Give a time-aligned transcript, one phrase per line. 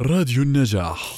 [0.00, 1.14] راديو النجاح.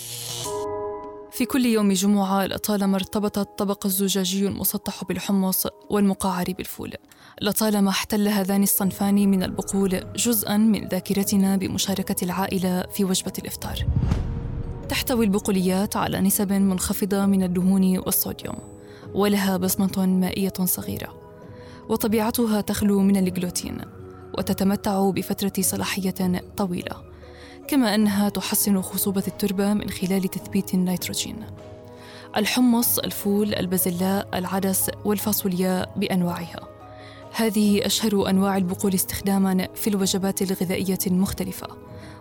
[1.30, 6.92] في كل يوم جمعة لطالما ارتبط الطبق الزجاجي المسطح بالحمص والمقعر بالفول.
[7.42, 13.86] لطالما احتل هذان الصنفان من البقول جزءا من ذاكرتنا بمشاركة العائلة في وجبة الإفطار.
[14.88, 18.58] تحتوي البقوليات على نسب منخفضة من الدهون والصوديوم
[19.14, 21.14] ولها بصمة مائية صغيرة.
[21.88, 23.78] وطبيعتها تخلو من الجلوتين
[24.38, 27.15] وتتمتع بفترة صلاحية طويلة.
[27.68, 31.36] كما أنها تحسن خصوبة التربة من خلال تثبيت النيتروجين.
[32.36, 36.60] الحمص، الفول، البازلاء، العدس والفاصولياء بأنواعها.
[37.32, 41.66] هذه أشهر أنواع البقول استخداما في الوجبات الغذائية المختلفة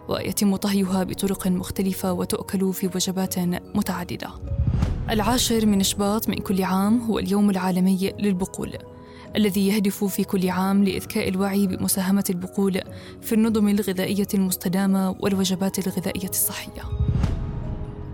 [0.07, 3.39] ويتم طهيها بطرق مختلفة وتؤكل في وجبات
[3.75, 4.29] متعددة.
[5.09, 8.77] العاشر من شباط من كل عام هو اليوم العالمي للبقول.
[9.35, 12.81] الذي يهدف في كل عام لإذكاء الوعي بمساهمة البقول
[13.21, 16.81] في النظم الغذائية المستدامة والوجبات الغذائية الصحية.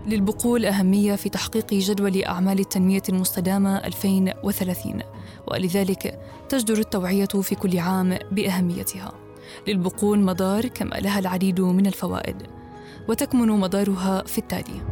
[0.06, 5.00] للبقول أهمية في تحقيق جدول أعمال التنمية المستدامة 2030
[5.46, 9.12] ولذلك تجدر التوعية في كل عام بأهميتها.
[9.68, 12.36] للبقول مدار كما لها العديد من الفوائد
[13.08, 14.82] وتكمن مدارها في التالي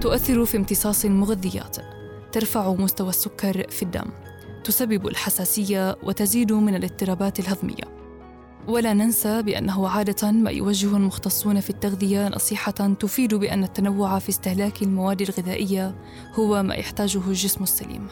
[0.00, 1.76] تؤثر في امتصاص المغذيات
[2.32, 4.04] ترفع مستوى السكر في الدم
[4.64, 8.02] تسبب الحساسية وتزيد من الاضطرابات الهضمية.
[8.68, 14.82] ولا ننسى بأنه عادة ما يوجه المختصون في التغذية نصيحة تفيد بأن التنوع في استهلاك
[14.82, 15.94] المواد الغذائية
[16.34, 18.08] هو ما يحتاجه الجسم السليم.